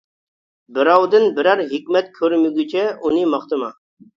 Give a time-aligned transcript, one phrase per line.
[0.77, 3.71] بىراۋدىن بىرەر ھېكمەت كۆرمىگۈچە ئۇنى ماختىما!